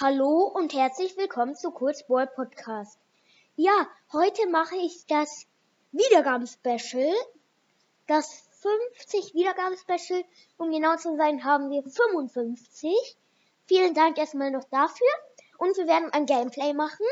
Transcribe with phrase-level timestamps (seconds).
[0.00, 3.00] Hallo und herzlich willkommen zu Kurzball Podcast.
[3.56, 5.44] Ja, heute mache ich das
[5.90, 7.12] Wiedergaben-Special.
[8.06, 10.22] Das 50 Wiedergaben-Special.
[10.56, 12.92] Um genau zu sein, haben wir 55.
[13.66, 15.08] Vielen Dank erstmal noch dafür.
[15.58, 17.06] Und wir werden ein Gameplay machen.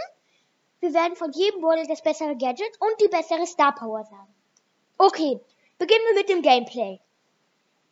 [0.79, 4.33] Wir werden von jedem Ball das bessere Gadget und die bessere Star Power sagen.
[4.97, 5.41] Okay,
[5.79, 7.01] beginnen wir mit dem Gameplay.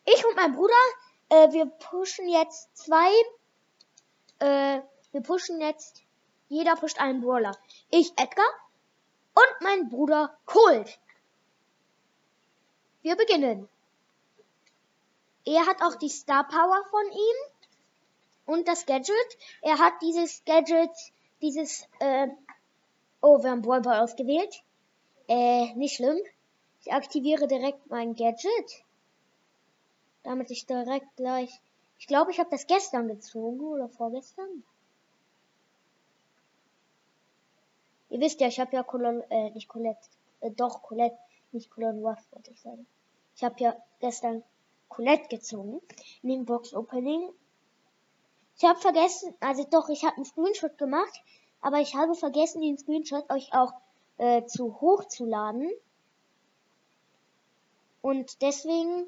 [0.04, 0.84] Ich und mein Bruder,
[1.30, 3.10] äh, wir pushen jetzt zwei
[4.38, 4.80] äh,
[5.12, 6.02] wir pushen jetzt,
[6.48, 7.56] jeder pusht einen Brawler.
[7.90, 8.46] Ich Edgar
[9.34, 10.98] und mein Bruder Colt.
[13.02, 13.68] Wir beginnen.
[15.44, 19.38] Er hat auch die Star Power von ihm und das Gadget.
[19.62, 20.90] Er hat dieses Gadget,
[21.42, 22.28] dieses, äh,
[23.20, 24.62] oh, wir haben Brawlball ausgewählt.
[25.28, 26.18] Äh, nicht schlimm.
[26.82, 28.84] Ich aktiviere direkt mein Gadget.
[30.22, 31.60] Damit ich direkt gleich
[32.04, 34.62] ich glaube, ich habe das gestern gezogen oder vorgestern.
[38.10, 40.06] Ihr wisst ja, ich habe ja Colon, äh, nicht Colette,
[40.40, 41.16] äh, doch Colette,
[41.52, 42.86] nicht Colonne Ruff, wollte ich sagen.
[43.36, 44.42] Ich habe ja gestern
[44.90, 45.80] Colette gezogen
[46.22, 47.32] in dem Box Opening.
[48.58, 51.22] Ich habe vergessen, also doch, ich habe einen Screenshot gemacht,
[51.62, 53.72] aber ich habe vergessen, den Screenshot euch auch
[54.18, 55.70] äh, zu hochzuladen.
[58.02, 59.06] Und deswegen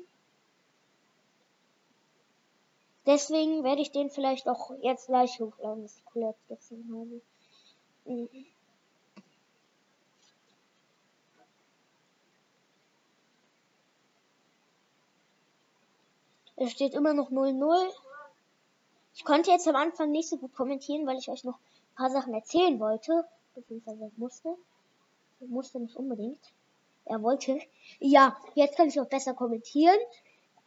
[3.07, 7.23] Deswegen werde ich den vielleicht auch jetzt gleich hochladen, dass ich Colette gezogen habe.
[8.05, 8.47] Mhm.
[16.57, 17.93] Es steht immer noch 0-0.
[19.15, 22.11] Ich konnte jetzt am Anfang nicht so gut kommentieren, weil ich euch noch ein paar
[22.11, 23.25] Sachen erzählen wollte.
[23.55, 24.57] Beziehungsweise musste.
[25.41, 26.41] Ich musste nicht unbedingt.
[27.05, 27.61] Er wollte.
[28.01, 29.99] Ja, jetzt kann ich auch besser kommentieren.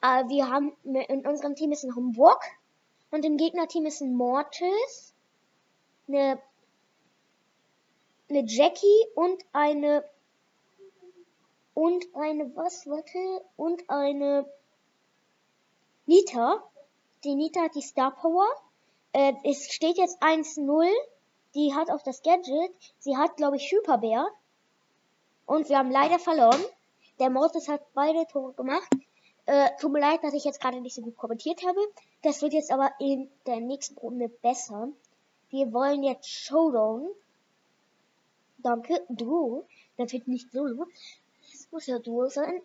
[0.02, 2.42] Äh, wir haben, in unserem Team ist ein Hamburg
[3.12, 5.14] und im Gegnerteam ist ein Mortis,
[6.08, 6.42] eine,
[8.30, 10.04] eine Jackie und eine,
[11.74, 14.46] und eine, was, warte, und eine
[16.06, 16.64] Nita.
[17.24, 18.48] Die Nita hat die Star Power.
[19.12, 20.88] Äh, es steht jetzt 1-0.
[21.56, 22.72] Die hat auch das Gadget.
[23.00, 24.28] Sie hat, glaube ich, Hyperbär.
[25.46, 26.64] Und wir haben leider verloren.
[27.20, 28.90] Der Mortis hat beide Tore gemacht.
[29.50, 31.80] Äh, tut mir leid, dass ich jetzt gerade nicht so gut kommentiert habe.
[32.22, 34.90] Das wird jetzt aber in der nächsten Runde besser.
[35.50, 37.10] Wir wollen jetzt Showdown.
[38.60, 39.66] Danke, Duo.
[39.98, 40.86] Das wird nicht Solo.
[41.52, 42.62] Es muss ja Duo sein.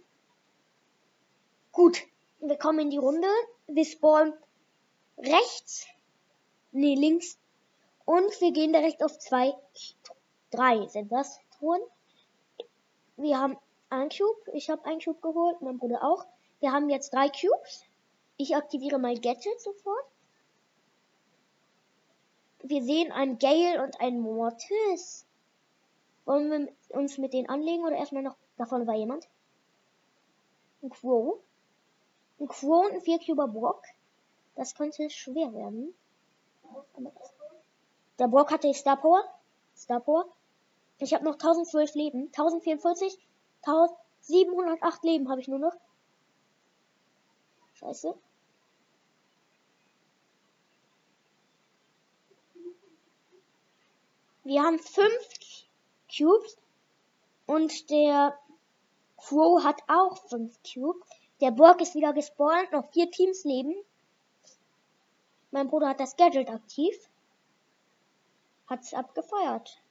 [1.73, 2.03] Gut,
[2.41, 3.29] wir kommen in die Runde.
[3.67, 4.35] Wir spawnen
[5.17, 5.87] rechts.
[6.73, 7.39] Nee, links.
[8.05, 9.55] Und wir gehen direkt auf zwei,
[10.51, 11.81] drei sind das Truhen.
[13.17, 13.57] Wir haben
[13.89, 14.51] ein Cube.
[14.53, 16.27] Ich habe ein Cube geholt, mein Bruder auch.
[16.61, 17.85] Wir haben jetzt drei Cubes.
[18.37, 20.05] Ich aktiviere mein Gadget sofort.
[22.63, 25.27] Wir sehen ein Gale und ein Mortis.
[26.25, 29.29] Wollen wir uns mit denen anlegen oder erstmal noch, da vorne war jemand?
[30.83, 31.41] Ein Quo.
[32.41, 33.83] Ein Quo und ein 4-Cuber Brock.
[34.55, 35.95] Das könnte schwer werden.
[38.19, 39.23] Der Brock hatte Star Power.
[39.77, 40.27] Star Power.
[40.99, 42.27] Ich habe noch 1012 Leben.
[42.27, 43.19] 1044.
[43.63, 45.75] 1708 Leben habe ich nur noch.
[47.75, 48.15] Scheiße.
[54.45, 55.29] Wir haben fünf
[56.15, 56.57] Cubes
[57.47, 58.39] und der
[59.17, 61.09] Crow hat auch fünf Cubes.
[61.41, 63.75] Der Borg ist wieder gespawnt, noch vier Teams leben.
[65.51, 66.95] Mein Bruder hat das Gadget aktiv.
[68.69, 69.83] Hat's abgefeuert.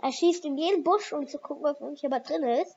[0.00, 2.76] Er schießt in jeden Busch, um zu gucken, ob irgendjemand drin ist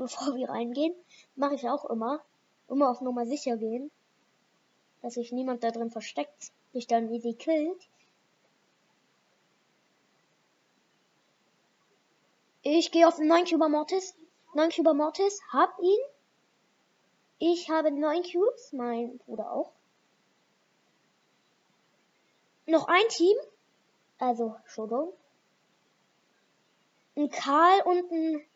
[0.00, 0.94] bevor wir reingehen.
[1.36, 2.24] Mache ich auch immer.
[2.68, 3.90] Immer auf Nummer sicher gehen.
[5.02, 6.52] Dass sich niemand da drin versteckt.
[6.72, 7.82] Sich dann easy killt.
[12.62, 14.14] Ich gehe auf den 9 Cuber Mortis.
[14.54, 15.38] 9 Cuber Mortis.
[15.52, 16.00] Hab ihn.
[17.38, 18.72] Ich habe 9 Cubes.
[18.72, 19.72] Mein Bruder auch.
[22.64, 23.36] Noch ein Team.
[24.18, 25.12] Also Showdown.
[27.16, 28.49] Ein Karl und ein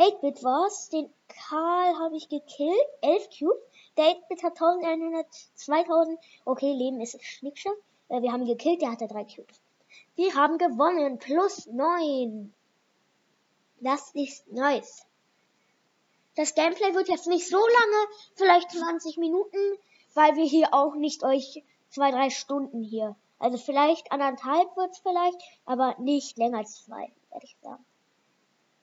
[0.00, 0.88] 8-Bit war's.
[0.88, 2.86] Den Karl habe ich gekillt.
[3.02, 3.62] 11 Cubes.
[3.98, 6.18] Der 8-Bit hat 1100, 2000.
[6.46, 7.72] Okay, Leben ist Schnickscher.
[8.08, 9.60] Äh, wir haben gekillt, der hatte 3 Cubes.
[10.16, 11.18] Wir haben gewonnen.
[11.18, 12.54] Plus 9.
[13.80, 15.06] Das ist nice.
[16.34, 19.58] Das Gameplay wird jetzt nicht so lange, vielleicht 20 Minuten,
[20.14, 23.16] weil wir hier auch nicht euch zwei, drei Stunden hier.
[23.38, 27.84] Also vielleicht anderthalb wird's vielleicht, aber nicht länger als zwei, werde ich sagen.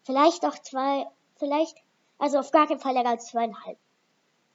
[0.07, 1.05] Vielleicht auch zwei,
[1.35, 1.75] vielleicht,
[2.17, 3.77] also auf gar keinen Fall länger als zweieinhalb.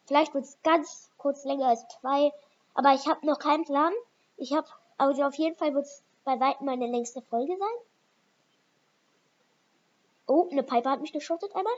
[0.07, 2.33] Vielleicht wird es ganz kurz länger als zwei.
[2.73, 3.93] Aber ich habe noch keinen Plan.
[4.39, 4.67] Ich habe,
[4.97, 7.85] also auf jeden Fall wird es bei weitem meine längste Folge sein.
[10.27, 11.75] Oh, eine Piper hat mich geschottet einmal.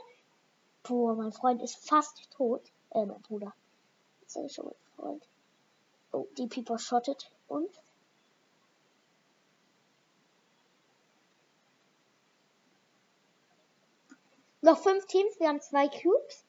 [0.83, 2.61] Boah, mein Freund ist fast tot.
[2.91, 3.53] Äh, mein Bruder.
[4.25, 5.27] Sag ich schon mein Freund.
[6.13, 7.75] Oh, die Piper schottet uns.
[14.65, 16.43] Noch fünf Teams, wir haben zwei Cubes.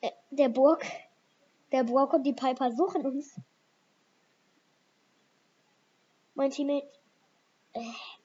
[0.00, 0.86] Äh, der Burg,
[1.70, 3.38] der Burg und die Piper suchen uns.
[6.34, 6.88] Mein Teammate,
[7.74, 7.82] äh,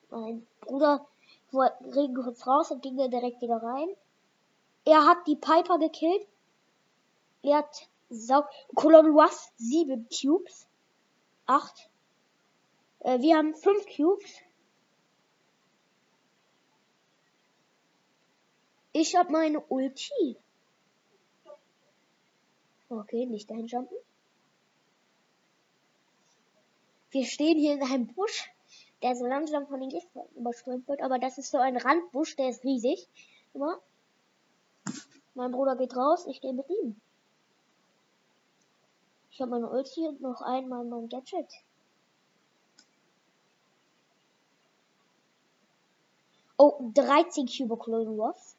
[0.09, 1.05] mein Bruder
[1.51, 3.89] ging kurz raus und ging dann direkt wieder rein.
[4.85, 6.25] Er hat die Piper gekillt.
[7.41, 8.45] Er hat Sau
[8.75, 10.69] Colon was sieben Cubes.
[11.47, 11.89] Acht.
[12.99, 14.42] Äh, wir haben fünf Cubes.
[18.93, 20.37] Ich habe meine Ulti.
[22.89, 23.97] Okay, nicht dahin jumpen.
[27.09, 28.51] Wir stehen hier in einem Busch,
[29.01, 32.49] der so langsam von den Gegnern überströmt wird, aber das ist so ein Randbusch, der
[32.49, 33.07] ist riesig.
[33.53, 33.79] Immer.
[35.33, 36.99] Mein Bruder geht raus, ich gehe mit ihm.
[39.31, 41.49] Ich habe meine Ulti und noch einmal mein Gadget.
[46.57, 48.55] Oh, 13 Cube Clone Wars.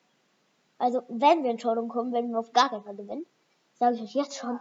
[0.78, 3.26] Also, wenn wir in Showdown kommen, werden wir auf gar keinen Fall gewinnen.
[3.78, 4.58] Sage ich euch jetzt schon.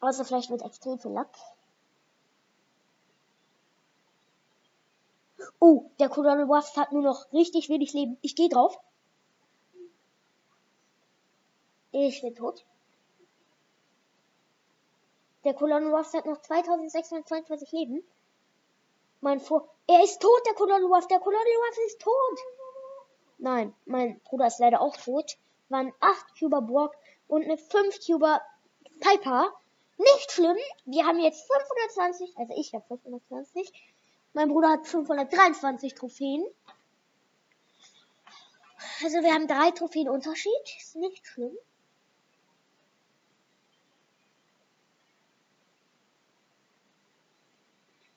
[0.00, 1.34] Außer vielleicht mit extrem viel Lack.
[5.60, 8.18] Oh, der Colonel Wasp hat nur noch richtig wenig Leben.
[8.22, 8.78] Ich gehe drauf.
[11.92, 12.64] Ich bin tot.
[15.44, 18.02] Der Colonel Wasp hat noch 2622 Leben.
[19.20, 19.68] Mein Vor...
[19.86, 21.08] Er ist tot, der Colonel Wasp.
[21.08, 22.38] Der Colonel Wasp ist tot.
[23.38, 25.36] Nein, mein Bruder ist leider auch tot.
[25.68, 26.94] Waren 8 Cuber Burg
[27.26, 28.40] und eine 5 Cuber
[29.00, 29.52] Piper.
[29.96, 30.56] Nicht schlimm.
[30.84, 33.72] Wir haben jetzt 520, also ich habe 520.
[34.32, 36.44] Mein Bruder hat 523 Trophäen.
[39.02, 40.52] Also wir haben drei Trophäen Unterschied.
[40.78, 41.56] Ist nicht schlimm.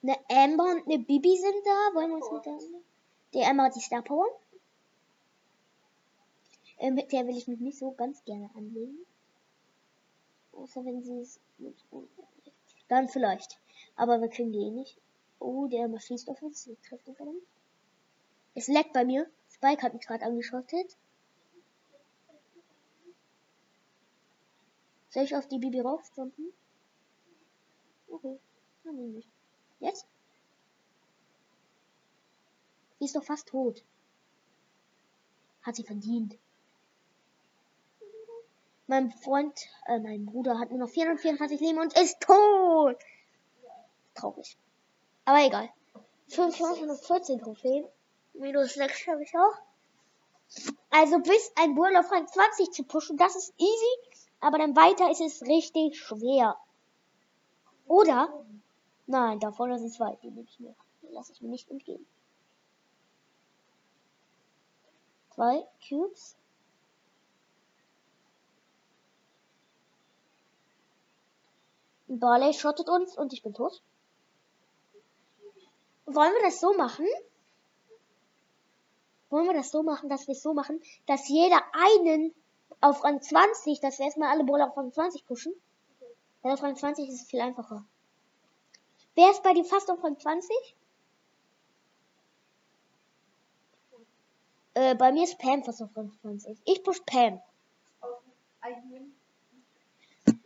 [0.01, 1.95] Eine Amber und eine Bibi sind da.
[1.95, 2.57] Wollen wir uns mit der...
[3.33, 4.27] Die Amber hat die Star Power.
[6.77, 9.05] Äh, mit der will ich mich nicht so ganz gerne anlegen.
[10.51, 11.75] Außer wenn sie es mit
[12.87, 13.59] Dann vielleicht.
[13.95, 14.97] Aber wir kriegen die eh nicht.
[15.39, 16.63] Oh, der schießt auf uns.
[16.63, 17.43] Sie trifft ihn verdammt.
[18.53, 19.29] Es leckt bei mir.
[19.49, 20.97] Spike hat mich gerade angeschottet.
[25.09, 26.53] Soll ich auf die Bibi raufjumpen?
[28.07, 28.39] Okay,
[28.83, 29.27] dann nehme ich.
[29.79, 30.07] Jetzt?
[32.99, 33.83] Sie ist doch fast tot.
[35.61, 36.37] Hat sie verdient.
[38.87, 39.53] Mein Freund,
[39.85, 42.97] äh, mein Bruder hat nur noch 424 Leben und ist tot.
[44.15, 44.57] Traurig.
[45.25, 45.69] Aber egal.
[46.29, 47.85] 514 Trophäen.
[48.33, 49.61] Minus 6 habe ich auch.
[50.89, 54.19] Also bis ein Bull auf Rang 20 zu pushen, das ist easy.
[54.39, 56.57] Aber dann weiter ist es richtig schwer.
[57.87, 58.45] Oder?
[59.05, 60.15] Nein, da vorne sind zwei.
[60.21, 60.75] Die nehme ich mir.
[61.01, 62.05] Die lasse ich mir nicht entgehen.
[65.31, 66.35] Zwei Cubes.
[72.07, 73.81] Barley schottet uns und ich bin tot.
[76.05, 77.05] Wollen wir das so machen?
[79.29, 82.33] Wollen wir das so machen, dass wir es so machen, dass jeder einen
[82.79, 85.53] auf Rang 20, dass wir erstmal alle Brawler auf Rang 20 pushen?
[86.41, 87.83] Weil auf Rang 20 ist es viel einfacher.
[89.15, 90.75] Wer ist bei dir fast auf Rang 20?
[94.75, 96.57] Äh, bei mir ist Pam fast auf Rang 20.
[96.65, 97.41] Ich push Pam.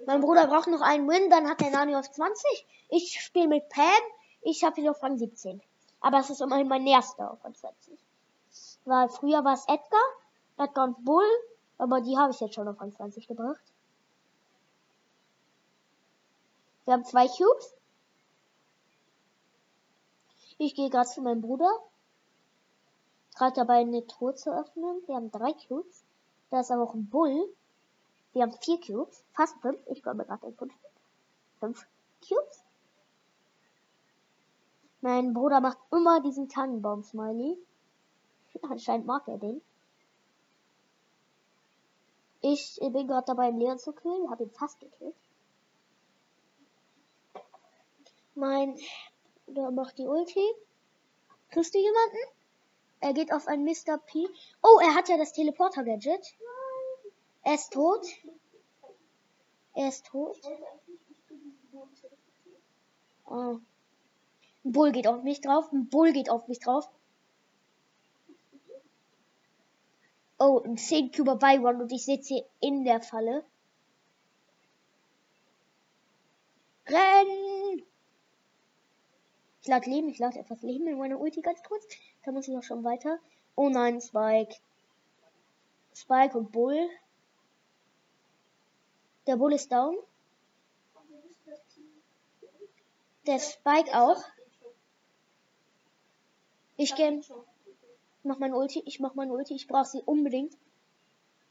[0.05, 2.67] Mein Bruder braucht noch einen Win, dann hat der Nani auf 20.
[2.89, 3.83] Ich spiele mit Pam.
[4.41, 5.61] Ich habe ihn auf Rang 17.
[5.99, 7.99] Aber es ist immerhin mein erster auf Rang 20.
[8.85, 10.01] Weil früher war es Edgar,
[10.57, 11.27] Edgar und Bull,
[11.77, 13.61] aber die habe ich jetzt schon auf Rang 20 gebracht.
[16.85, 17.75] Wir haben zwei Cubes.
[20.57, 21.69] Ich gehe gerade zu meinem Bruder.
[23.35, 25.01] Gerade dabei eine Truhe zu öffnen.
[25.05, 26.03] Wir haben drei Cubes.
[26.49, 27.47] Da ist aber auch ein Bull.
[28.33, 29.23] Wir haben vier Cubes.
[29.33, 29.79] Fast fünf.
[29.87, 30.73] Ich glaube gerade ein fünf.
[31.59, 31.87] Fünf
[32.27, 32.63] Cubes.
[35.01, 37.57] Mein Bruder macht immer diesen Tannenbaum-Smiley.
[38.69, 39.61] Anscheinend mag er den.
[42.41, 44.29] Ich bin gerade dabei, einen Leon zu killen.
[44.29, 45.15] Habe ihn fast gekillt.
[48.35, 48.77] Mein
[49.45, 50.45] Bruder macht die Ulti.
[51.49, 52.17] Kriegst du jemanden?
[53.01, 53.97] Er geht auf ein Mr.
[53.97, 54.27] P.
[54.61, 56.35] Oh, er hat ja das Teleporter-Gadget.
[57.43, 58.05] Er ist tot.
[59.73, 60.37] Er ist tot.
[63.25, 63.59] Oh.
[64.63, 65.71] Ein Bull geht auf mich drauf.
[65.71, 66.89] Ein Bull geht auf mich drauf.
[70.37, 73.45] Oh, ein 10 Cuber Byron und ich sitze in der Falle.
[76.87, 77.83] Renn!
[79.61, 81.85] Ich lade Leben, ich lade etwas Leben in meiner Ulti ganz kurz.
[82.25, 83.19] Da muss ich auch schon weiter.
[83.55, 84.55] Oh nein, Spike.
[85.93, 86.89] Spike und Bull.
[89.27, 89.97] Der Bull ist down.
[93.27, 94.23] Der Spike auch.
[96.77, 97.21] Ich geh.
[98.23, 100.57] Mach mein Ulti, ich mach mein Ulti, ich brauche sie unbedingt.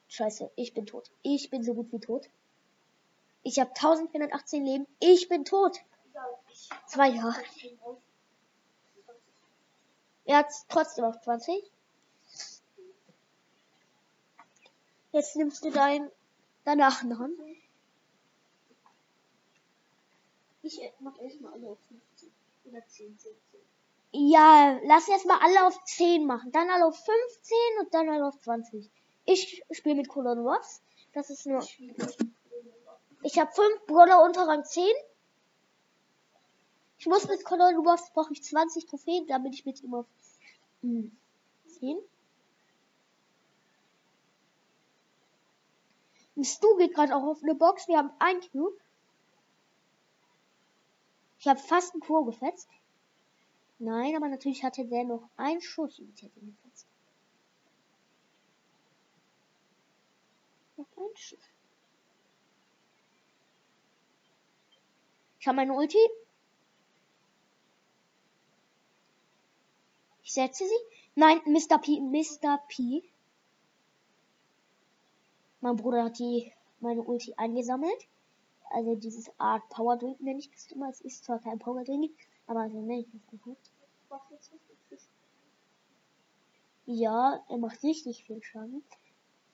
[0.08, 1.10] Scheiße, ich bin tot.
[1.22, 2.28] Ich bin so gut wie tot.
[3.42, 4.86] Ich habe 1418 Leben.
[4.98, 5.78] Ich bin tot.
[6.86, 7.40] Zwei Jahre.
[10.24, 11.70] Er hat trotzdem auf 20.
[15.12, 16.10] Jetzt nimmst du dein
[16.64, 17.26] danach noch.
[20.62, 22.30] Ich mach erstmal alle auf 15
[22.66, 23.60] oder 10, 10, 10.
[24.12, 26.52] Ja, lass erst mal alle auf 10 machen.
[26.52, 28.90] Dann alle auf 15 und dann alle auf 20.
[29.24, 30.82] Ich spiele mit Colon Ruffs.
[31.12, 31.66] Das ist nur.
[33.22, 34.84] Ich habe 5 Brawler unter Rang 10.
[36.98, 40.06] Ich muss mit Colon Ruffs brauche ich 20 Trophäen, damit ich mit ihm auf
[40.82, 41.16] hm,
[41.78, 41.98] 10.
[46.44, 47.88] Stu geht gerade auch auf eine Box.
[47.88, 48.78] Wir haben ein Cube.
[51.38, 52.68] Ich habe fast einen Kur gefetzt.
[53.78, 56.86] Nein, aber natürlich hatte der noch einen Schuss und ich hätte ihn gefetzt.
[60.76, 61.38] Noch ein Schuss.
[65.38, 65.98] Ich habe meine Ulti.
[70.22, 70.96] Ich setze sie.
[71.14, 71.78] Nein, Mr.
[71.78, 72.00] P.
[72.00, 72.58] Mr.
[72.68, 73.02] P.
[75.60, 78.08] Mein Bruder hat die meine Ulti eingesammelt.
[78.70, 80.88] Also dieses Art Power Drink nenne ich das immer.
[80.88, 82.12] Es ist zwar kein Power Drink,
[82.46, 83.70] aber so nenne ich das nicht.
[86.86, 88.82] Ja, er macht richtig viel Schaden.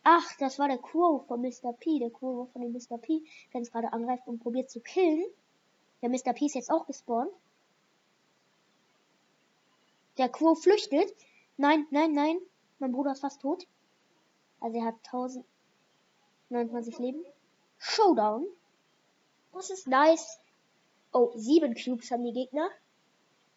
[0.05, 1.73] Ach, das war der Crow von Mr.
[1.73, 1.99] P.
[1.99, 2.97] Der Crow von dem Mr.
[2.97, 3.23] P,
[3.53, 5.25] der uns gerade angreift und probiert zu killen.
[6.01, 6.33] Der Mr.
[6.33, 7.33] P ist jetzt auch gespawnt.
[10.17, 11.13] Der Crow flüchtet.
[11.57, 12.39] Nein, nein, nein.
[12.79, 13.67] Mein Bruder ist fast tot.
[14.61, 15.03] Also er hat
[16.51, 17.25] 1029 Leben.
[17.79, 18.47] Showdown.
[19.53, 20.39] Das ist nice.
[21.13, 22.69] Oh, sieben Cubes haben die Gegner.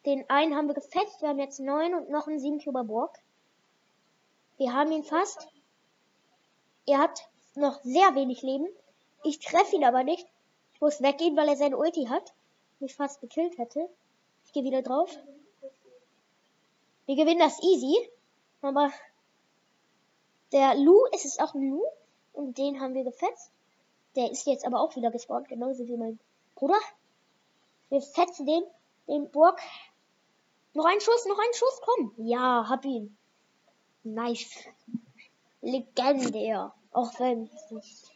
[0.05, 1.22] Den einen haben wir gefetzt.
[1.22, 3.13] Wir haben jetzt neun und noch einen sieben Cuber Brock.
[4.58, 5.48] Wir haben ihn fast.
[6.88, 8.67] Er hat noch sehr wenig Leben.
[9.24, 10.25] Ich treffe ihn aber nicht.
[10.74, 12.34] Ich muss weggehen, weil er seine Ulti hat.
[12.79, 13.89] Mich fast gekillt hätte.
[14.46, 15.15] Ich gehe wieder drauf.
[17.05, 18.10] Wir gewinnen das easy.
[18.62, 18.91] Aber
[20.51, 21.84] der Lu, es ist auch ein Lu.
[22.39, 23.51] Und den haben wir gefetzt.
[24.15, 26.17] Der ist jetzt aber auch wieder gespawnt, genauso wie mein
[26.55, 26.79] Bruder.
[27.89, 28.63] Wir fetzen den,
[29.10, 29.60] den Burg.
[30.74, 32.13] Noch ein Schuss, noch ein Schuss, komm.
[32.15, 33.17] Ja, hab ihn.
[34.05, 34.69] Nice.
[35.60, 36.74] Legendär.
[36.93, 38.12] Auch wenn es nicht.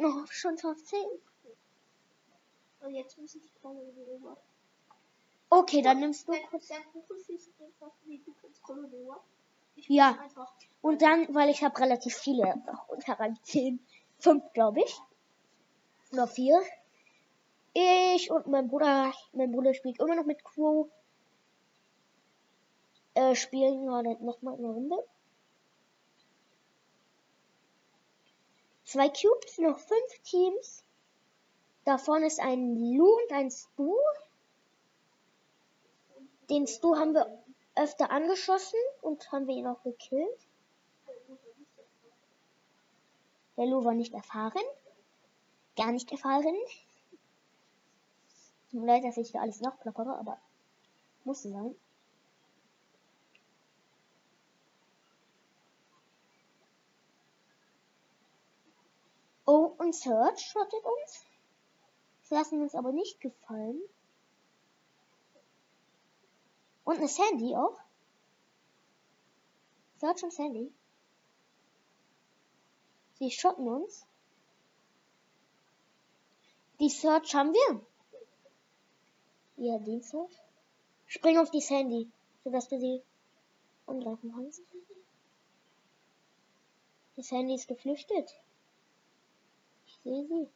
[0.00, 0.98] Oh, schon 15.
[2.80, 3.84] Und jetzt muss ich Color
[4.22, 4.36] War.
[5.48, 6.72] Okay, dann nimmst du kurz.
[9.86, 10.18] Ja.
[10.86, 13.84] Und dann, weil ich habe relativ viele unter Rang 10.
[14.20, 15.00] Fünf, glaube ich.
[16.12, 16.62] Noch vier.
[17.74, 20.88] Ich und mein Bruder, mein Bruder spielt immer noch mit Crow.
[23.14, 25.04] Äh, spielen gerade nochmal eine Runde.
[28.84, 30.84] Zwei Cubes, noch fünf Teams.
[31.84, 33.92] Da vorne ist ein Lu und ein Stu.
[36.48, 37.42] Den Stu haben wir
[37.74, 40.45] öfter angeschossen und haben wir ihn auch gekillt.
[43.56, 44.62] Der Lu war nicht erfahren.
[45.76, 46.56] Gar nicht erfahren.
[48.70, 50.38] Tut mir leid, dass ich hier alles nachplappere, aber
[51.24, 51.74] musste sein.
[59.46, 61.24] Oh, und Search schottet uns.
[62.22, 63.80] Das lassen uns aber nicht gefallen.
[66.84, 67.78] Und eine Sandy auch.
[69.98, 70.72] Search und Sandy.
[73.18, 74.06] Sie schotten uns.
[76.80, 77.80] Die Search haben wir.
[79.56, 80.36] Ja, den Search.
[81.06, 82.10] Spring auf die Sandy,
[82.44, 83.02] sodass du sie
[83.86, 84.60] angreifen kannst.
[87.16, 88.34] Die Sandy ist geflüchtet.
[89.86, 90.48] Ich sehe sie.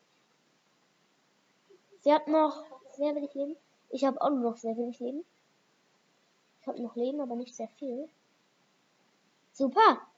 [2.03, 2.65] Sie hat noch
[2.97, 3.57] sehr wenig Leben.
[3.89, 5.25] Ich habe auch noch sehr wenig Leben.
[6.61, 8.09] Ich habe noch Leben, aber nicht sehr viel.
[9.53, 10.10] Super.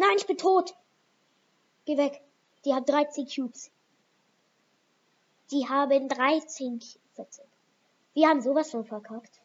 [0.00, 0.74] Nein, ich bin tot.
[1.84, 2.20] Geh weg.
[2.64, 3.70] Die hat 13 Cubes.
[5.50, 7.40] Die haben 13 Cubes.
[8.14, 9.40] Wir haben sowas von verkackt.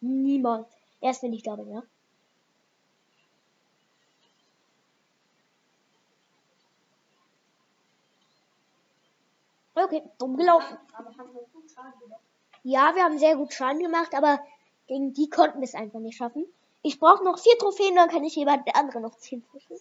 [0.00, 0.66] Niemand.
[1.00, 1.82] Erst wenn ich bin, ja.
[9.76, 10.78] Okay, dumm gelaufen.
[10.92, 11.14] Haben.
[12.62, 14.38] Ja, wir haben sehr gut Schaden gemacht, aber
[14.86, 16.46] gegen die konnten wir es einfach nicht schaffen.
[16.86, 19.78] Ich brauche noch vier Trophäen, dann kann ich jemand der andere noch zehn pushen.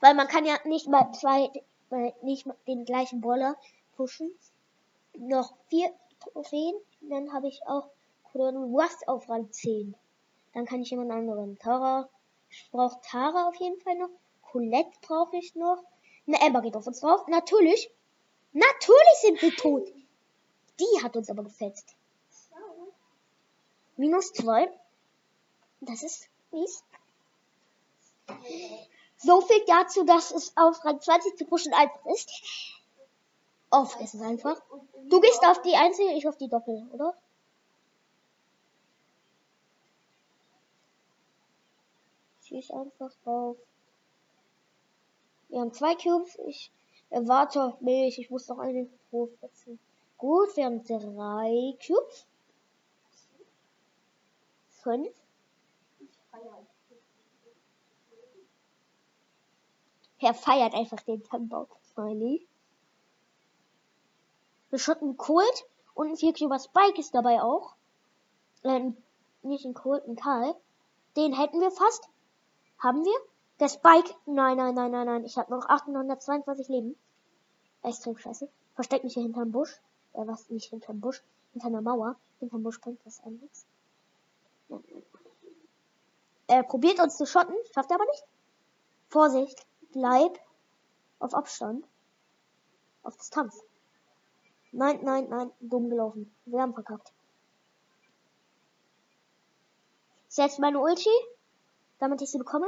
[0.00, 1.50] Weil man kann ja nicht mal zwei,
[1.90, 3.56] äh, nicht mal den gleichen Brawler
[3.96, 4.30] pushen.
[5.16, 7.88] Noch vier Trophäen, dann habe ich auch
[8.34, 9.94] was auf Rang 10.
[10.52, 11.58] Dann kann ich jemand anderen.
[11.58, 12.10] Tara,
[12.50, 14.10] ich brauche Tara auf jeden Fall noch.
[14.42, 15.82] Colette brauche ich noch.
[16.26, 17.26] Eine Ember geht auf uns drauf.
[17.28, 17.90] Natürlich.
[18.52, 19.88] Natürlich sind wir tot.
[20.78, 21.96] Die hat uns aber gefetzt.
[23.96, 24.70] Minus zwei.
[25.80, 26.84] Das ist mies.
[29.18, 32.30] So viel dazu, dass es auf Rang 20 zu pushen einfach ist.
[33.70, 34.60] Auf ist einfach.
[35.08, 37.14] Du gehst auf die Einzel, ich auf die Doppel, oder?
[42.42, 43.56] Schieß einfach drauf.
[45.48, 46.38] Wir haben zwei Cubes.
[46.46, 46.70] Ich
[47.10, 48.18] erwarte mich.
[48.18, 49.78] Ich muss noch einen vorsetzen.
[50.18, 52.26] Gut, wir haben drei Cubes.
[54.82, 55.23] Fünf.
[60.24, 61.66] Er feiert einfach den Tannenbaum.
[61.92, 62.48] Smiley.
[64.70, 67.74] Wir schotten Colt und ein 4 Cuber Spike ist dabei auch.
[68.62, 68.92] Äh,
[69.42, 70.56] nicht ein Colt, ein Karl.
[71.14, 72.08] Den hätten wir fast.
[72.78, 73.12] Haben wir?
[73.60, 74.14] Der Spike.
[74.24, 75.24] Nein, nein, nein, nein, nein.
[75.26, 76.96] Ich habe noch 822 Leben.
[77.82, 78.48] Extrem scheiße.
[78.76, 79.78] Versteck mich hier hinterm Busch.
[80.14, 80.48] Äh, was?
[80.48, 81.22] Nicht hinterm Busch.
[81.52, 82.16] Hinter einer Mauer.
[82.40, 83.66] Hinterm Busch bringt das an nichts.
[86.46, 87.54] Er probiert uns zu schotten.
[87.74, 88.24] Schafft er aber nicht.
[89.10, 89.66] Vorsicht.
[89.94, 90.40] Bleib
[91.20, 91.86] auf Abstand.
[93.04, 93.62] Auf Distanz.
[94.72, 95.52] Nein, nein, nein.
[95.60, 96.34] Dumm gelaufen.
[96.46, 97.12] Wir haben verkackt.
[100.26, 101.08] Setzt meine Ulti,
[102.00, 102.66] damit ich sie bekomme.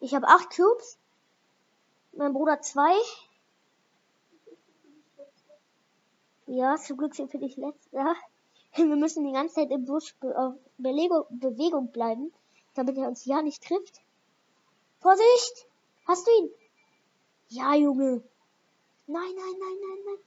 [0.00, 0.98] Ich habe acht Cubes.
[2.10, 2.92] Mein Bruder zwei.
[6.46, 8.14] Ja, zum Glück sind wir nicht letzter.
[8.76, 12.32] Wir müssen die ganze Zeit im Busch be Belego Bewegung bleiben,
[12.74, 14.00] damit er uns ja nicht trifft.
[15.00, 15.66] Vorsicht!
[16.06, 16.50] Hast du ihn?
[17.48, 18.22] Ja, Junge.
[19.06, 20.18] Nein, nein, nein, nein, nein.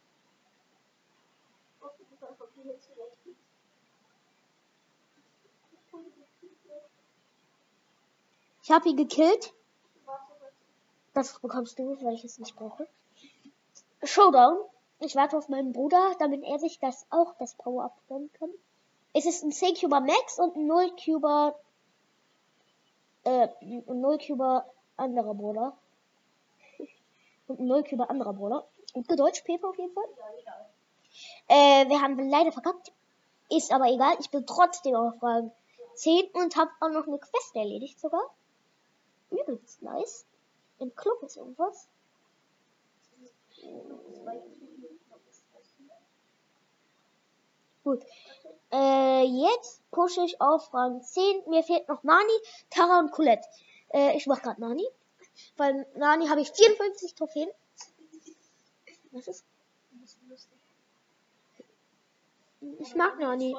[8.64, 9.54] Ich habe ihn gekillt.
[11.14, 12.88] Das bekommst du, weil ich es nicht brauche.
[14.04, 14.60] Showdown.
[15.02, 18.50] Ich warte auf meinen Bruder, damit er sich das auch das Power-Up gönnen kann.
[19.14, 21.56] Es ist ein 10 Cuber Max und ein 0 Cuber
[23.24, 24.66] äh, ein 0 Cuber
[24.98, 25.78] anderer Bruder.
[27.48, 28.68] Und ein 0 Cuber anderer Bruder.
[28.94, 30.06] Und Deutsch Pepe auf jeden Fall.
[31.48, 32.92] Äh, wir haben leider verkackt.
[33.50, 34.16] Ist aber egal.
[34.20, 35.52] Ich bin trotzdem auf Rang
[35.96, 38.24] 10 und habe auch noch eine Quest erledigt sogar.
[39.32, 40.26] Übelst nice.
[40.80, 41.88] Im Club ist irgendwas.
[47.84, 48.04] Gut.
[48.72, 51.44] Äh, jetzt pushe ich auf Rang 10.
[51.48, 52.34] Mir fehlt noch Nani,
[52.70, 53.48] Tara und Colette.
[53.94, 54.86] Äh, ich mach grad Nani.
[55.58, 57.50] Weil Nani habe ich 54 Trophäen.
[59.12, 59.46] Was ist?
[62.80, 63.56] Ich mag Nani.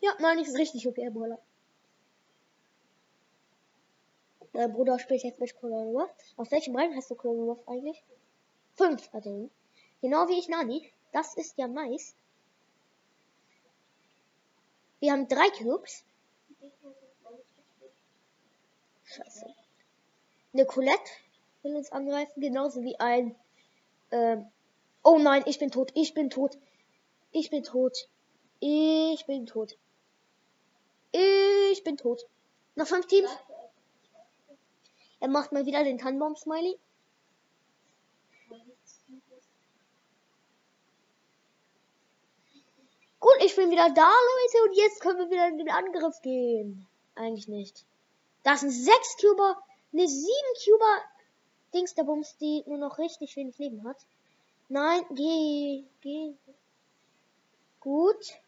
[0.00, 1.38] Ja, Nani ist richtig okay, Brawler.
[4.52, 8.02] Mein Bruder spielt jetzt mit Colonel Auf welchem Rang hast du Colonel eigentlich?
[8.74, 9.20] Fünf er.
[10.00, 10.90] Genau wie ich Nani.
[11.12, 12.14] Das ist ja nice.
[15.04, 16.02] Wir haben drei Cubes.
[19.04, 19.54] Scheiße.
[20.54, 21.10] Eine Colette
[21.62, 23.36] will uns angreifen, genauso wie ein.
[24.12, 24.50] Ähm,
[25.02, 26.56] oh nein, ich bin tot, ich bin tot.
[27.32, 28.08] Ich bin tot.
[28.60, 29.76] Ich bin tot.
[31.12, 32.26] Ich bin tot.
[32.74, 33.28] Noch fünf Teams.
[35.20, 36.78] Er macht mal wieder den Tannenbaum-Smiley.
[43.44, 46.86] Ich bin wieder da, Leute, und jetzt können wir wieder in den Angriff gehen.
[47.14, 47.84] Eigentlich nicht.
[48.42, 51.02] Das sind sechs Cuber, eine sieben Cuber
[51.74, 53.96] Dings der Bums, die nur noch richtig wenig Leben hat.
[54.68, 56.34] Nein, geh, geh.
[57.80, 58.40] Gut.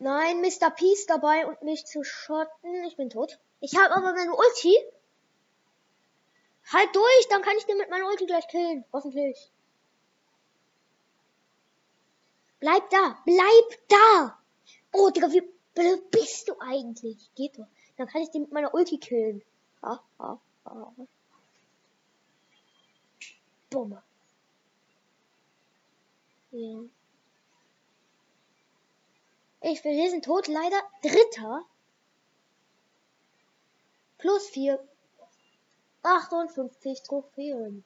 [0.00, 0.70] Nein, Mr.
[0.70, 2.84] P ist dabei und mich zu schotten.
[2.84, 3.38] Ich bin tot.
[3.60, 4.76] Ich habe aber meine Ulti.
[6.72, 8.84] Halt durch, dann kann ich den mit meiner Ulti gleich killen.
[8.92, 9.50] Hoffentlich.
[12.60, 14.38] Bleib da, bleib da.
[14.92, 17.30] Oh, Digga, wie blöd bist du eigentlich?
[17.34, 17.66] Geht doch.
[17.96, 19.42] Dann kann ich den mit meiner Ulti killen.
[19.82, 20.92] Ha, ha, ha.
[23.70, 24.02] Bombe.
[26.50, 26.80] Ja.
[29.60, 30.80] Ich bin, wir sind tot, leider.
[31.02, 31.64] Dritter.
[34.18, 34.82] Plus vier.
[36.02, 37.84] 58 Trophäen.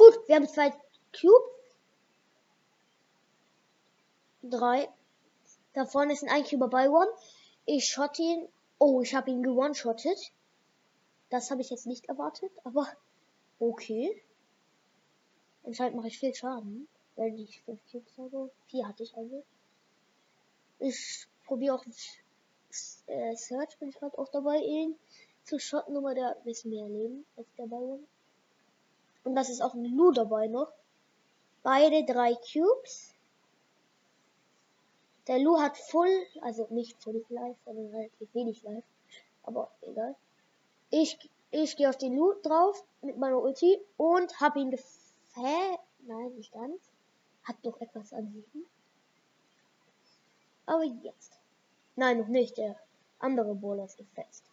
[0.00, 0.70] Gut, wir haben zwei
[1.20, 1.50] Cube.
[4.42, 4.88] Drei.
[5.72, 7.10] Da vorne ist ein Eincuber bei One.
[7.66, 8.48] Ich shot ihn.
[8.78, 10.30] Oh, ich habe ihn gewone-shottet.
[11.30, 12.86] Das habe ich jetzt nicht erwartet, aber
[13.58, 14.22] okay.
[15.64, 18.52] Anscheinend mache ich viel Schaden, wenn ich fünf Cubes habe.
[18.68, 19.42] Vier hatte ich also.
[20.78, 21.84] Ich probiere auch
[23.08, 24.96] äh, Search, bin ich gerade auch dabei, ihn
[25.42, 28.06] zu shotten, aber der ist mehr Leben als der bei One.
[29.24, 30.72] Und das ist auch ein Lu dabei noch.
[31.62, 33.14] Beide drei Cubes.
[35.26, 38.86] Der Lu hat Full, also nicht Full Life, sondern relativ wenig Life.
[39.42, 40.16] Aber egal.
[40.90, 41.18] Ich,
[41.50, 45.78] ich gehe auf den Lu drauf mit meiner Ulti und hab ihn gefä...
[46.00, 46.90] Nein, nicht ganz.
[47.44, 48.64] Hat doch etwas an sich.
[50.66, 51.38] Aber jetzt.
[51.96, 52.56] Nein, noch nicht.
[52.56, 52.76] Der
[53.18, 54.44] andere Bowler ist gefetzt.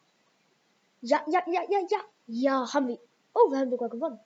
[1.01, 1.99] Ja, ja, ja, ja, ja.
[2.27, 2.99] Ja, haben wir.
[3.33, 4.19] Oh, wir haben sogar gewonnen.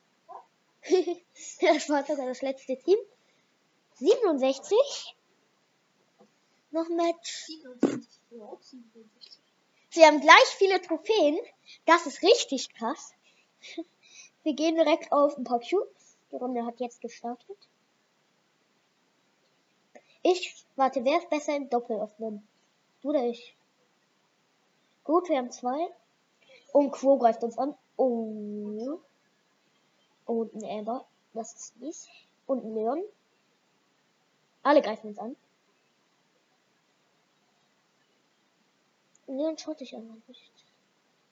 [1.61, 2.97] das war das letzte Team.
[3.95, 5.15] 67.
[6.71, 7.45] Noch Match.
[7.45, 8.07] 67.
[8.31, 9.39] Ja, auch 67.
[9.89, 11.37] Sie haben gleich viele Trophäen.
[11.85, 13.13] Das ist richtig krass.
[14.43, 16.17] Wir gehen direkt auf ein paar Cubes.
[16.31, 17.57] Die Runde hat jetzt gestartet.
[20.23, 22.47] Ich, warte, wer ist besser im Doppel öffnen?
[23.01, 23.55] Du oder ich?
[25.03, 25.89] Gut, wir haben zwei.
[26.71, 27.75] Und Quo greift uns an.
[27.97, 28.99] Oh.
[30.31, 31.05] Und ein Amber.
[31.33, 32.07] Das ist dies.
[32.47, 33.03] Und ein Leon.
[34.63, 35.35] Alle greifen uns an.
[39.27, 40.51] Leon schaut dich einfach nicht.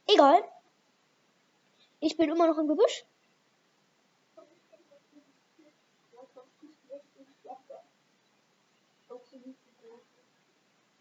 [0.06, 0.44] Egal.
[2.02, 3.06] Ich bin immer noch im Gebüsch.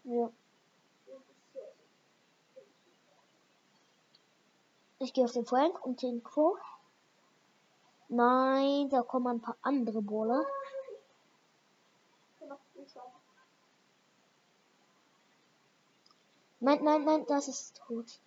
[0.05, 0.31] Ja.
[4.99, 6.57] Ich gehe auf den Frank und den Quo.
[8.09, 10.43] Nein, da kommen ein paar andere Bowler.
[16.59, 18.19] Nein, nein, nein, das ist tot.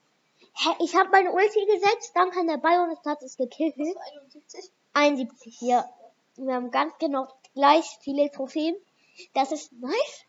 [0.54, 3.76] Hä, ich habe meine Ulti gesetzt, dann kann der und hat es gekillt.
[3.76, 4.70] 71.
[4.94, 5.88] 71, ja.
[6.36, 8.76] Wir haben ganz genau gleich viele Trophäen.
[9.34, 10.24] Das ist nice.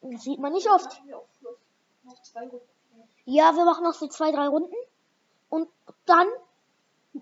[0.00, 1.00] Das sieht man nicht oft.
[3.24, 4.74] Ja, wir machen noch so zwei, drei Runden.
[5.48, 5.68] Und
[6.06, 6.26] dann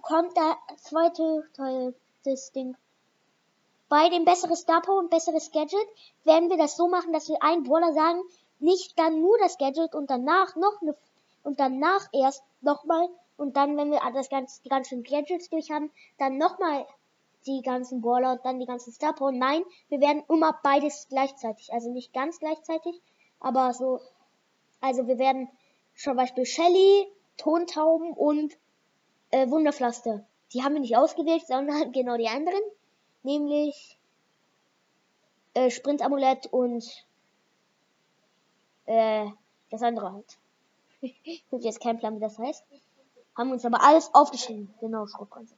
[0.02, 1.94] kommt der zweite Teil
[2.24, 2.76] des Ding.
[3.88, 5.86] Bei dem besseres Star Power und besseres Gadget
[6.24, 8.20] werden wir das so machen, dass wir einen Brawler sagen,
[8.58, 10.96] nicht dann nur das Gadget und danach noch eine
[11.44, 15.92] und danach erst nochmal und dann, wenn wir das ganze, die ganzen Gadgets durch haben,
[16.18, 16.86] dann nochmal
[17.46, 19.30] die ganzen Brawler und dann die ganzen Star Power.
[19.30, 21.72] Nein, wir werden immer beides gleichzeitig.
[21.72, 23.00] Also nicht ganz gleichzeitig,
[23.38, 24.00] aber so.
[24.80, 25.48] Also wir werden
[25.94, 28.56] zum Beispiel Shelly, Tontauben und
[29.36, 30.24] äh, Wunderpflaster.
[30.52, 32.62] Die haben wir nicht ausgewählt, sondern genau die anderen.
[33.22, 33.98] Nämlich
[35.54, 36.84] äh, Sprintamulett und
[38.86, 39.26] äh,
[39.70, 40.38] das andere halt.
[41.24, 42.64] Ich habe jetzt keinen Plan, wie das heißt.
[43.36, 44.72] Haben uns aber alles aufgeschrieben.
[44.80, 45.54] Genau, Schrotpreise.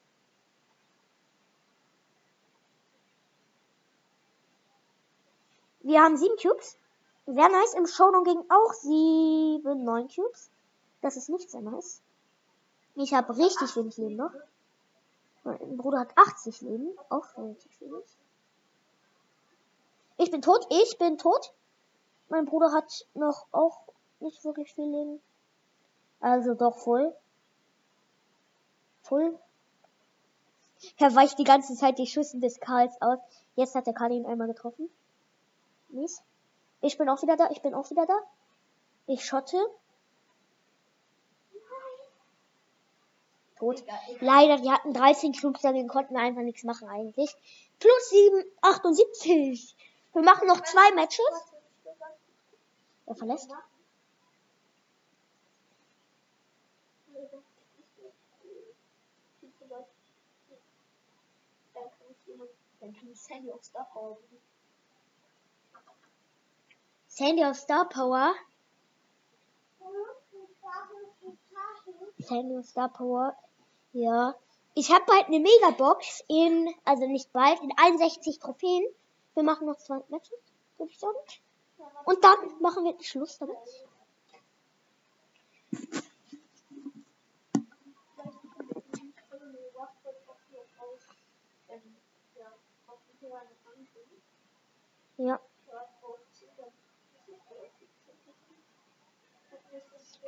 [5.80, 6.76] Wir haben sieben Cubes.
[7.26, 7.74] Sehr nice.
[7.74, 10.50] Im Showdown gingen auch sieben, neun Cubes.
[11.00, 12.02] Das ist nicht sehr nice.
[13.00, 14.32] Ich habe richtig wenig Leben noch.
[15.44, 16.98] Mein Bruder hat 80 Leben.
[17.10, 18.04] Auch relativ wenig.
[20.16, 20.66] Ich bin tot.
[20.70, 21.54] Ich bin tot.
[22.28, 23.82] Mein Bruder hat noch auch
[24.18, 25.22] nicht wirklich viel Leben.
[26.18, 27.14] Also doch voll.
[29.02, 29.38] Voll.
[30.96, 33.20] Er weicht die ganze Zeit die Schüsse des Karls aus.
[33.54, 34.90] Jetzt hat der Karl ihn einmal getroffen.
[35.90, 36.20] Mies.
[36.80, 37.48] Ich bin auch wieder da.
[37.52, 38.18] Ich bin auch wieder da.
[39.06, 39.56] Ich schotte.
[43.58, 43.82] Tot.
[44.20, 47.34] Leider, die hatten 13 Cubes, dagegen konnten wir einfach nichts machen eigentlich.
[47.78, 49.76] Plus 7, 78.
[50.14, 51.24] Wir machen noch zwei Matches.
[53.06, 53.50] Er verlässt.
[62.80, 64.18] Dann kann ich Sandy auf Star Power.
[67.08, 68.34] Sandy auf Star Power.
[72.18, 73.36] Sandy auf Star Power.
[73.92, 74.34] Ja.
[74.74, 78.84] Ich habe bald eine Megabox in, also nicht bald, in 61 Trophäen.
[79.34, 80.38] Wir machen noch zwei Matches,
[80.76, 81.16] würde ich sagen.
[82.04, 83.56] Und dann machen wir Schluss damit.
[95.18, 95.40] Ja.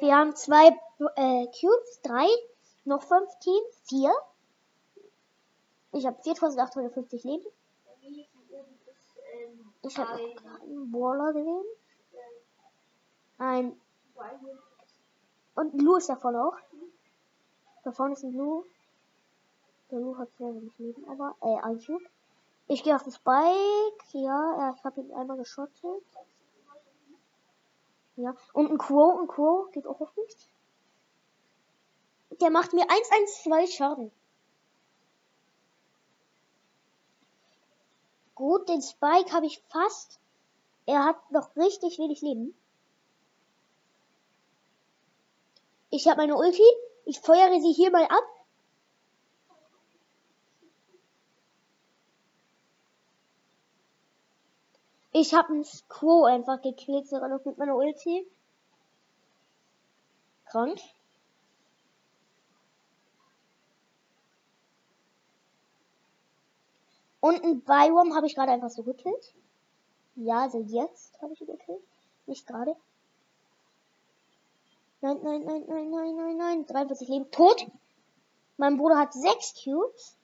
[0.00, 0.68] Wir haben zwei
[1.16, 2.26] äh, Cubes, drei,
[2.84, 4.12] noch fünf Teams, vier.
[5.92, 7.46] Ich habe 4850 Leben.
[9.82, 11.64] Ich habe einen Waller gesehen.
[13.38, 13.80] Ein.
[15.54, 16.56] Und Lou ist davon auch.
[17.82, 18.64] Da vorne ist ein Lou.
[19.90, 21.34] Der Lou hat sehr wenig Leben, aber.
[21.40, 21.80] Äh, ein.
[22.68, 24.12] Ich gehe auf das Bike.
[24.12, 26.04] Ja, ja ich habe ihn einmal geschottet.
[28.16, 28.34] Ja.
[28.52, 30.36] Und ein Crow, ein Crow geht auch auf mich.
[32.38, 34.12] Der macht mir 112 Schaden.
[38.34, 40.18] Gut, den Spike habe ich fast.
[40.86, 42.54] Er hat noch richtig wenig Leben.
[45.90, 46.62] Ich habe meine Ulti.
[47.04, 48.24] Ich feuere sie hier mal ab.
[55.12, 58.26] Ich habe einen Squo einfach gekillt, sogar noch mit meiner Ulti.
[60.46, 60.80] Krank.
[67.20, 69.34] Und ein Byron habe ich gerade einfach so gekillt.
[70.16, 71.82] Ja, also jetzt habe ich ihn gekillt.
[72.26, 72.74] Nicht gerade.
[75.02, 76.66] Nein, nein, nein, nein, nein, nein, nein.
[76.66, 77.30] 43 Leben.
[77.30, 77.66] Tot.
[78.56, 80.16] Mein Bruder hat 6 Cubes.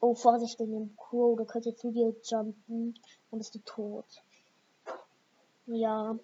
[0.00, 1.36] Oh, Vorsicht wegen dem Crow.
[1.36, 2.98] Der könnte zu dir jumpen.
[3.30, 4.22] Dann bist du tot.
[5.66, 6.18] Ja.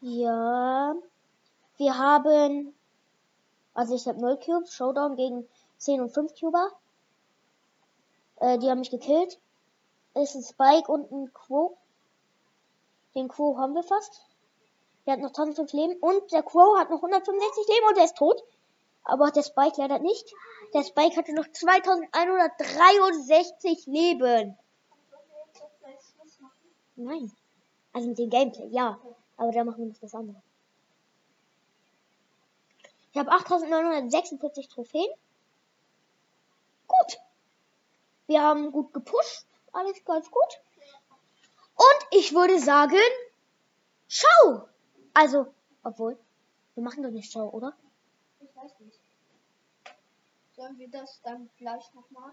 [0.00, 0.94] Ja.
[1.76, 2.74] Wir haben.
[3.74, 4.74] Also ich habe 0 Cubes.
[4.74, 5.46] Showdown gegen
[5.78, 6.70] 10 und 5 Cuber.
[8.36, 9.38] Äh, die haben mich gekillt.
[10.14, 11.76] Ist ein Spike und ein Quo.
[13.14, 14.26] Den Quo haben wir fast.
[15.06, 15.96] Der hat noch 1005 Leben.
[16.00, 18.42] Und der Quo hat noch 165 Leben und der ist tot.
[19.04, 20.30] Aber der Spike leider nicht.
[20.74, 24.58] Der Spike hatte noch 2163 Leben.
[26.96, 27.32] Nein.
[27.92, 28.98] Also mit dem Gameplay, ja.
[29.40, 30.42] Aber da machen wir uns das andere.
[33.10, 35.10] Ich habe 8946 Trophäen.
[36.86, 37.18] Gut.
[38.26, 39.46] Wir haben gut gepusht.
[39.72, 40.60] Alles ganz gut.
[41.74, 42.98] Und ich würde sagen,
[44.08, 44.68] schau.
[45.14, 45.46] Also,
[45.84, 46.18] obwohl,
[46.74, 47.72] wir machen doch nicht schau, oder?
[48.40, 49.00] Ich weiß nicht.
[50.54, 52.32] Sollen wir das dann gleich nochmal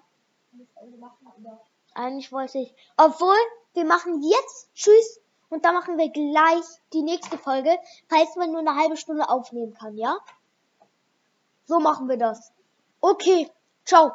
[1.00, 1.32] machen?
[1.40, 1.62] Oder?
[1.94, 2.76] Eigentlich wollte ich.
[2.98, 3.38] Obwohl,
[3.76, 7.78] wir machen jetzt Tschüss und dann machen wir gleich die nächste Folge,
[8.10, 10.18] falls man nur eine halbe Stunde aufnehmen kann, ja?
[11.66, 12.52] So machen wir das.
[13.02, 13.50] Okay,
[13.86, 14.12] ciao.